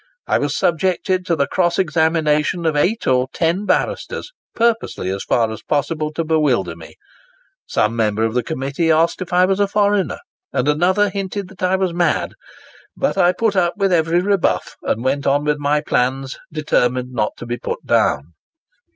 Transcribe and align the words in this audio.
I 0.25 0.39
was 0.39 0.57
subjected 0.57 1.27
to 1.27 1.35
the 1.35 1.45
cross 1.45 1.77
examination 1.77 2.65
of 2.65 2.75
eight 2.75 3.05
or 3.05 3.27
ten 3.33 3.65
barristers, 3.67 4.31
purposely, 4.55 5.11
as 5.11 5.23
far 5.23 5.51
as 5.51 5.61
possible, 5.61 6.11
to 6.13 6.23
bewilder 6.23 6.75
me. 6.75 6.95
Some 7.67 7.95
member 7.95 8.23
of 8.23 8.33
the 8.33 8.41
Committee 8.41 8.89
asked 8.89 9.21
if 9.21 9.31
I 9.31 9.45
was 9.45 9.59
a 9.59 9.67
foreigner, 9.67 10.17
and 10.51 10.67
another 10.67 11.11
hinted 11.11 11.49
that 11.49 11.61
I 11.61 11.75
was 11.75 11.93
mad. 11.93 12.33
But 12.97 13.15
I 13.15 13.31
put 13.31 13.55
up 13.55 13.77
with 13.77 13.93
every 13.93 14.21
rebuff, 14.21 14.75
and 14.81 15.03
went 15.03 15.27
on 15.27 15.43
with 15.43 15.59
my 15.59 15.81
plans, 15.81 16.39
determined 16.51 17.11
not 17.11 17.37
to 17.37 17.45
be 17.45 17.57
put 17.59 17.85
down." 17.85 18.33